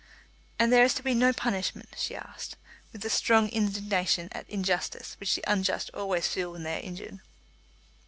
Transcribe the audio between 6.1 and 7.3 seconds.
feel when they are injured.